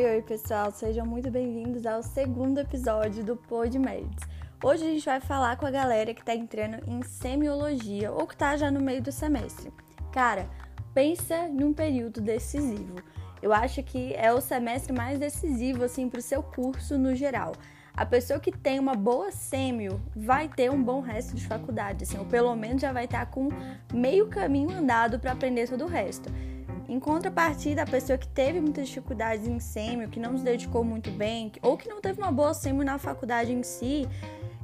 [0.00, 4.22] Oi, oi, pessoal, sejam muito bem-vindos ao segundo episódio do Pod Médios.
[4.64, 8.34] Hoje a gente vai falar com a galera que tá entrando em semiologia ou que
[8.34, 9.70] tá já no meio do semestre.
[10.10, 10.48] Cara,
[10.94, 12.94] pensa num período decisivo.
[13.42, 17.52] Eu acho que é o semestre mais decisivo assim para o seu curso no geral.
[17.92, 22.16] A pessoa que tem uma boa sêmio vai ter um bom resto de faculdade, assim,
[22.16, 23.50] ou pelo menos já vai estar com
[23.92, 26.32] meio caminho andado para aprender todo o resto.
[26.90, 31.08] Em contrapartida, a pessoa que teve muitas dificuldades em sêmio, que não se dedicou muito
[31.12, 34.08] bem, ou que não teve uma boa sêmio na faculdade em si,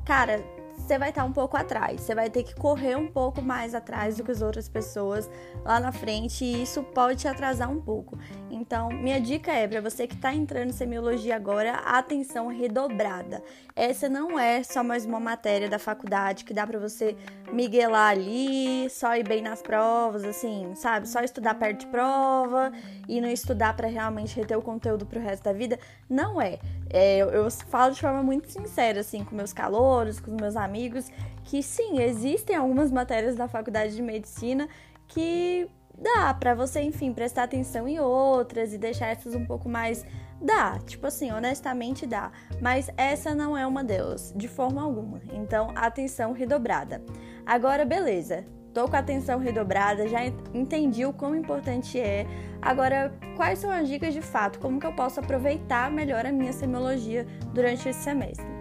[0.05, 0.43] cara,
[0.77, 2.01] você vai estar um pouco atrás.
[2.01, 5.29] Você vai ter que correr um pouco mais atrás do que as outras pessoas
[5.65, 8.17] lá na frente e isso pode te atrasar um pouco.
[8.51, 13.43] Então, minha dica é para você que está entrando em semiologia agora, atenção redobrada.
[13.75, 17.17] Essa não é só mais uma matéria da faculdade que dá para você
[17.53, 21.09] miguelar ali, só ir bem nas provas, assim, sabe?
[21.09, 22.73] Só estudar perto de prova
[23.09, 25.79] e não estudar para realmente reter o conteúdo pro resto da vida.
[26.09, 26.59] Não é.
[26.91, 30.57] é eu, eu falo de forma muito sincera, assim, com meus calouros, com os meus
[30.57, 31.11] amigos amigos
[31.45, 34.69] que sim, existem algumas matérias da faculdade de medicina
[35.09, 40.05] que dá para você, enfim, prestar atenção em outras e deixar essas um pouco mais
[40.41, 45.21] dá, tipo assim, honestamente dá, mas essa não é uma delas, de forma alguma.
[45.33, 47.03] Então, atenção redobrada.
[47.45, 48.45] Agora, beleza.
[48.75, 52.27] Tô com a atenção redobrada, já entendi o quão importante é.
[52.61, 54.59] Agora, quais são as dicas de fato?
[54.59, 58.56] Como que eu posso aproveitar melhor a minha semiologia durante esse semestre?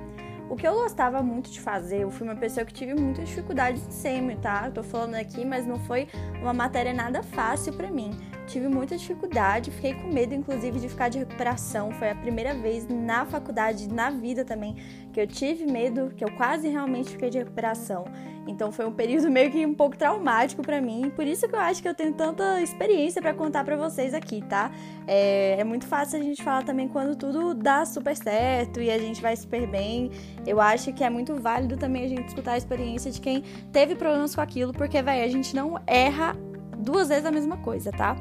[0.48, 3.86] O que eu gostava muito de fazer, eu fui uma pessoa que tive muitas dificuldades
[3.88, 4.70] em sêmio, tá?
[4.70, 6.08] Tô falando aqui, mas não foi
[6.40, 8.12] uma matéria nada fácil para mim.
[8.48, 11.92] Tive muita dificuldade, fiquei com medo, inclusive, de ficar de recuperação.
[11.92, 14.76] Foi a primeira vez na faculdade, na vida também,
[15.12, 18.06] que eu tive medo, que eu quase realmente fiquei de recuperação.
[18.48, 21.60] Então foi um período meio que um pouco traumático para mim, por isso que eu
[21.60, 24.72] acho que eu tenho tanta experiência para contar para vocês aqui, tá?
[25.08, 28.98] É, é, muito fácil a gente falar também quando tudo dá super certo e a
[28.98, 30.12] gente vai super bem.
[30.46, 33.96] Eu acho que é muito válido também a gente escutar a experiência de quem teve
[33.96, 36.36] problemas com aquilo, porque, velho, a gente não erra
[36.78, 38.16] duas vezes a mesma coisa, tá?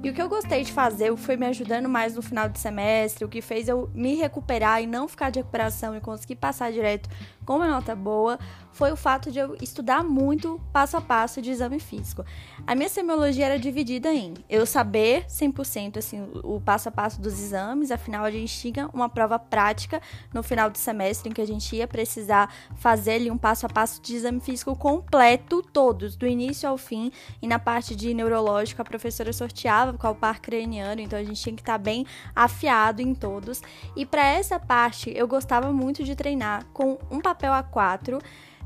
[0.00, 3.24] E o que eu gostei de fazer foi me ajudando mais no final de semestre,
[3.24, 7.10] o que fez eu me recuperar e não ficar de recuperação e conseguir passar direto
[7.44, 8.38] com uma nota boa,
[8.70, 12.24] foi o fato de eu estudar muito passo a passo de exame físico.
[12.64, 17.40] A minha semiologia era dividida em eu saber 100% assim, o passo a passo dos
[17.40, 20.00] exames, afinal a gente tinha uma prova prática
[20.32, 23.68] no final do semestre em que a gente ia precisar fazer ali um passo a
[23.68, 27.10] passo de exame físico completo, todos, do início ao fim,
[27.42, 31.54] e na parte de neurológico a professora sorteava qual par craniano, então a gente tinha
[31.54, 32.04] que estar bem
[32.34, 33.62] afiado em todos.
[33.96, 38.20] E para essa parte eu gostava muito de treinar com um papel A4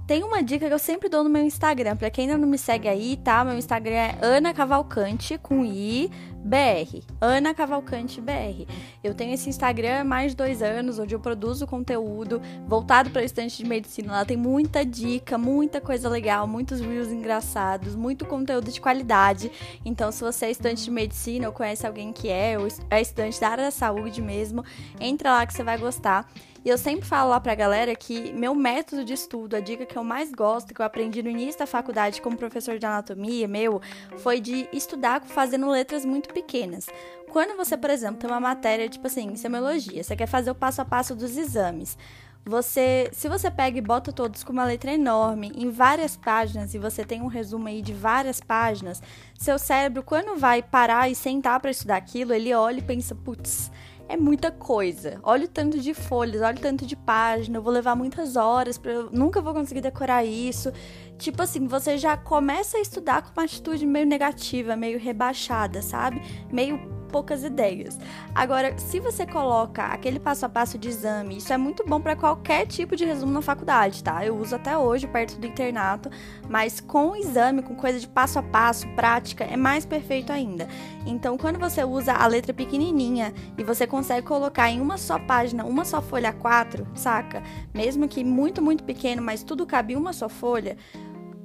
[0.07, 1.97] tem uma dica que eu sempre dou no meu Instagram.
[1.97, 3.45] Pra quem ainda não me segue aí, tá?
[3.45, 6.11] Meu Instagram é Ana Cavalcante com I
[6.45, 7.03] BR.
[7.21, 8.67] Ana Cavalcante BR.
[9.03, 13.23] Eu tenho esse Instagram há mais de dois anos, onde eu produzo conteúdo voltado para
[13.23, 14.13] estudante de medicina.
[14.13, 19.53] Lá tem muita dica, muita coisa legal, muitos reels engraçados, muito conteúdo de qualidade.
[19.85, 23.41] Então, se você é estudante de medicina ou conhece alguém que é, ou é estudante
[23.41, 24.65] da área da saúde mesmo,
[25.01, 26.29] entra lá que você vai gostar.
[26.65, 29.97] E eu sempre falo lá pra galera que meu método de estudo, a dica que
[29.97, 33.83] eu mais gosto, que eu aprendi no início da faculdade como professor de anatomia meu,
[34.19, 36.89] foi de estudar fazendo letras muito pequenas.
[37.31, 40.83] Quando você, por exemplo, tem uma matéria tipo assim, semiologia, você quer fazer o passo
[40.83, 41.99] a passo dos exames.
[42.45, 46.79] Você, se você pega e bota todos com uma letra enorme em várias páginas e
[46.79, 49.01] você tem um resumo aí de várias páginas,
[49.39, 53.71] seu cérebro quando vai parar e sentar para estudar aquilo, ele olha e pensa, putz,
[54.09, 55.21] é muita coisa.
[55.23, 58.77] Olha o tanto de folhas, olha o tanto de página, eu vou levar muitas horas,
[58.77, 60.73] pra, eu nunca vou conseguir decorar isso.
[61.19, 66.21] Tipo assim, você já começa a estudar com uma atitude meio negativa, meio rebaixada, sabe?
[66.53, 66.79] Meio
[67.13, 67.99] poucas ideias.
[68.35, 72.17] Agora, se você coloca aquele passo a passo de exame, isso é muito bom para
[72.17, 74.25] qualquer tipo de resumo na faculdade, tá?
[74.25, 76.11] Eu uso até hoje perto do internato,
[76.49, 80.67] mas com exame, com coisa de passo a passo, prática, é mais perfeito ainda.
[81.05, 85.65] Então, quando você usa a letra pequenininha e você consegue colocar em uma só página,
[85.65, 87.43] uma só folha 4, saca?
[87.75, 90.79] Mesmo que muito, muito pequeno, mas tudo cabe em uma só folha,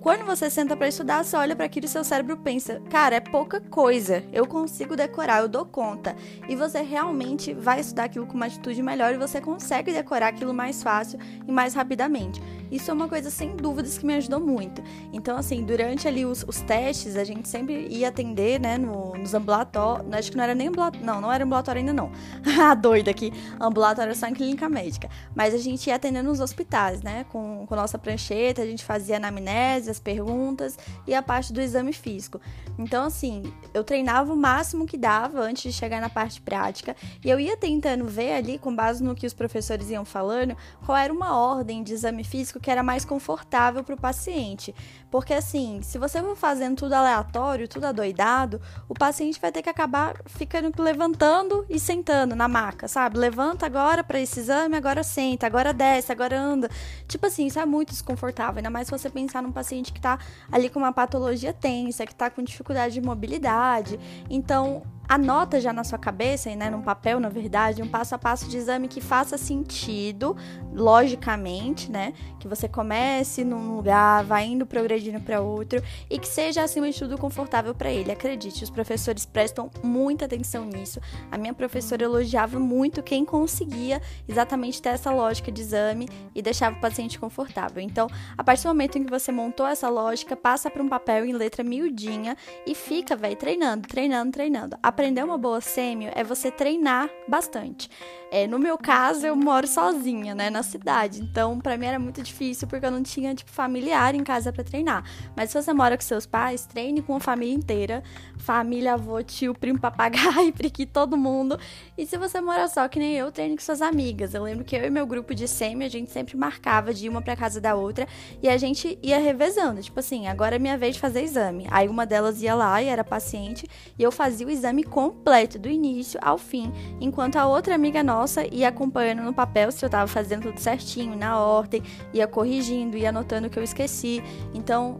[0.07, 3.19] quando você senta para estudar, você olha para aquilo e seu cérebro pensa: cara, é
[3.19, 6.15] pouca coisa, eu consigo decorar, eu dou conta.
[6.47, 10.53] E você realmente vai estudar aquilo com uma atitude melhor e você consegue decorar aquilo
[10.53, 12.41] mais fácil e mais rapidamente.
[12.71, 14.81] Isso é uma coisa sem dúvidas que me ajudou muito.
[15.13, 19.33] Então, assim, durante ali os, os testes, a gente sempre ia atender, né, no, nos
[19.33, 20.11] ambulatórios.
[20.13, 21.05] Acho que não era nem ambulatório.
[21.05, 22.11] Não, não era ambulatório ainda não.
[22.61, 23.31] a doida aqui.
[23.59, 25.09] Ambulatório só em clínica médica.
[25.35, 29.17] Mas a gente ia atender nos hospitais, né, com, com nossa prancheta, a gente fazia
[29.17, 32.39] anamnese, as perguntas e a parte do exame físico.
[32.77, 33.43] Então, assim,
[33.73, 37.57] eu treinava o máximo que dava antes de chegar na parte prática e eu ia
[37.57, 40.55] tentando ver ali, com base no que os professores iam falando,
[40.85, 44.73] qual era uma ordem de exame físico que era mais confortável para o paciente.
[45.09, 49.69] Porque, assim, se você for fazendo tudo aleatório, tudo adoidado, o paciente vai ter que
[49.69, 53.17] acabar ficando levantando e sentando na maca, sabe?
[53.17, 56.69] Levanta agora para esse exame, agora senta, agora desce, agora anda.
[57.07, 60.19] Tipo assim, isso é muito desconfortável, ainda mais se você pensar num paciente que tá
[60.51, 63.99] ali com uma patologia tensa, que tá com dificuldade de mobilidade.
[64.29, 68.47] Então, anota já na sua cabeça, né, num papel, na verdade, um passo a passo
[68.47, 70.35] de exame que faça sentido,
[70.73, 72.13] logicamente, né?
[72.39, 76.97] Que você comece num lugar, vá indo progredindo para outro e que seja, acima de
[76.97, 78.11] tudo, confortável para ele.
[78.11, 80.99] Acredite, os professores prestam muita atenção nisso.
[81.31, 86.77] A minha professora elogiava muito quem conseguia exatamente ter essa lógica de exame e deixava
[86.77, 87.81] o paciente confortável.
[87.81, 88.07] Então,
[88.37, 91.33] a partir do momento em que você montou essa lógica, passa para um papel em
[91.33, 94.77] letra miudinha e fica, velho, treinando, treinando, treinando.
[94.81, 97.87] A aprender uma boa sêmio é você treinar bastante.
[98.29, 101.21] É, no meu caso, eu moro sozinha, né, na cidade.
[101.21, 104.63] Então, para mim era muito difícil porque eu não tinha tipo familiar em casa para
[104.63, 105.05] treinar.
[105.35, 108.03] Mas se você mora com seus pais, treine com a família inteira,
[108.37, 111.57] família, avô, tio, primo, papagaio, priqui, todo mundo.
[111.97, 114.33] E se você mora só que nem eu, treine com suas amigas.
[114.33, 117.21] Eu lembro que eu e meu grupo de sêmio, a gente sempre marcava de uma
[117.21, 118.07] para casa da outra
[118.41, 121.65] e a gente ia revezando, tipo assim, agora é minha vez de fazer exame.
[121.69, 125.69] Aí uma delas ia lá e era paciente e eu fazia o exame completo do
[125.69, 130.07] início ao fim, enquanto a outra amiga nossa ia acompanhando no papel se eu estava
[130.07, 134.23] fazendo tudo certinho, na ordem, ia corrigindo, ia anotando o que eu esqueci.
[134.53, 134.99] Então,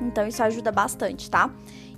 [0.00, 1.50] então isso ajuda bastante, tá?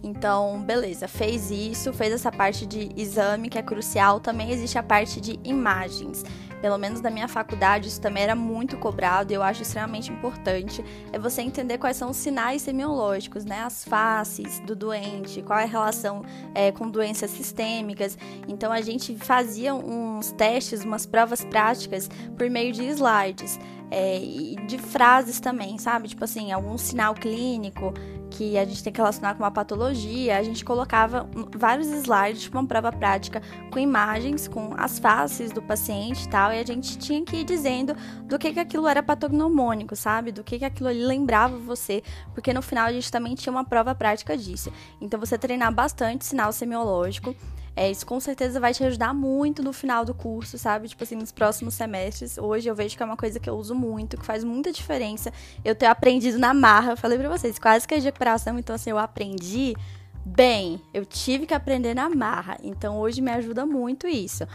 [0.03, 4.83] Então, beleza, fez isso, fez essa parte de exame que é crucial, também existe a
[4.83, 6.25] parte de imagens
[6.67, 10.85] pelo menos na minha faculdade, isso também era muito cobrado e eu acho extremamente importante,
[11.13, 13.61] é você entender quais são os sinais semiológicos, né?
[13.61, 16.25] As faces do doente, qual é a relação
[16.57, 18.19] é, com doenças sistêmicas.
[18.49, 23.61] Então a gente fazia uns testes, umas provas práticas por meio de slides.
[23.89, 26.09] É, e de frases também, sabe?
[26.09, 27.95] Tipo assim, algum sinal clínico,
[28.37, 32.59] que a gente tem que relacionar com uma patologia, a gente colocava vários slides, tipo
[32.59, 33.41] uma prova prática,
[33.71, 37.45] com imagens, com as faces do paciente e tal, e a gente tinha que ir
[37.45, 40.33] dizendo do que, que aquilo era patognomônico, sabe?
[40.33, 42.03] Do que, que aquilo ali lembrava você,
[42.35, 44.71] porque no final a gente também tinha uma prova prática disso.
[45.01, 47.35] Então você treinar bastante sinal semiológico
[47.77, 50.89] é, isso com certeza vai te ajudar muito no final do curso, sabe?
[50.89, 52.39] Tipo assim, nos próximos semestres.
[52.39, 55.31] Hoje eu vejo que é uma coisa que eu uso muito, que faz muita diferença.
[55.63, 58.75] Eu ter aprendido na marra, eu falei pra vocês, quase que é de recuperação, então
[58.75, 59.77] assim, eu aprendi
[60.25, 60.81] bem.
[60.95, 62.57] Eu tive que aprender na marra.
[62.63, 64.49] Então hoje me ajuda muito isso.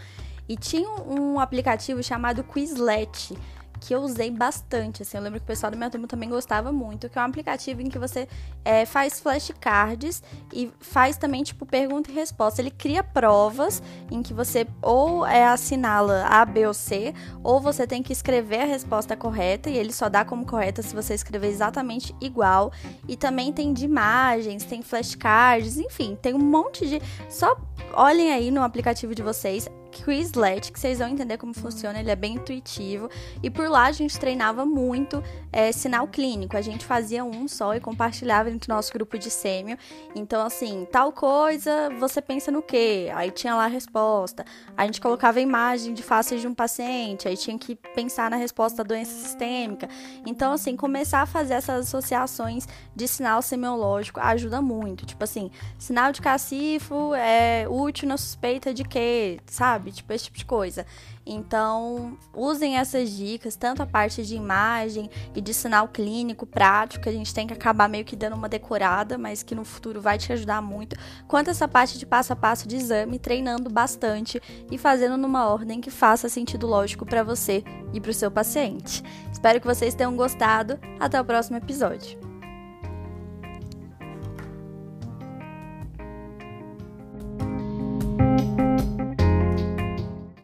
[0.48, 3.38] E tinha um aplicativo chamado Quizlet
[3.82, 5.02] que eu usei bastante.
[5.02, 7.24] Assim, eu lembro que o pessoal da minha turma também gostava muito, que é um
[7.24, 8.28] aplicativo em que você
[8.64, 12.62] é, faz flashcards e faz também, tipo, pergunta e resposta.
[12.62, 17.12] Ele cria provas em que você ou é, assinala A, B ou C,
[17.42, 20.94] ou você tem que escrever a resposta correta e ele só dá como correta se
[20.94, 22.72] você escrever exatamente igual.
[23.08, 27.02] E também tem de imagens, tem flashcards, enfim, tem um monte de.
[27.28, 27.56] Só
[27.92, 29.68] olhem aí no aplicativo de vocês.
[29.92, 33.10] Quizlet, que vocês vão entender como funciona, ele é bem intuitivo.
[33.42, 36.56] E por lá a gente treinava muito é, sinal clínico.
[36.56, 39.76] A gente fazia um só e compartilhava entre o nosso grupo de sêmio.
[40.14, 43.10] Então, assim, tal coisa, você pensa no quê?
[43.14, 44.44] Aí tinha lá a resposta.
[44.76, 48.36] A gente colocava a imagem de face de um paciente, aí tinha que pensar na
[48.36, 49.88] resposta da doença sistêmica.
[50.24, 55.04] Então, assim, começar a fazer essas associações de sinal semiológico ajuda muito.
[55.04, 59.40] Tipo assim, sinal de cacifo é útil na suspeita de quê?
[59.46, 59.82] Sabe?
[59.82, 59.92] sabe?
[59.92, 60.86] Tipo, esse tipo de coisa.
[61.24, 67.08] Então, usem essas dicas, tanto a parte de imagem e de sinal clínico prático, que
[67.08, 70.18] a gente tem que acabar meio que dando uma decorada, mas que no futuro vai
[70.18, 70.96] te ajudar muito,
[71.28, 75.80] quanto essa parte de passo a passo de exame, treinando bastante e fazendo numa ordem
[75.80, 77.62] que faça sentido lógico para você
[77.92, 79.02] e para o seu paciente.
[79.30, 80.78] Espero que vocês tenham gostado.
[80.98, 82.21] Até o próximo episódio.